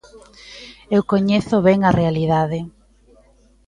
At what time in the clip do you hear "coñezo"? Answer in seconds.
1.11-1.55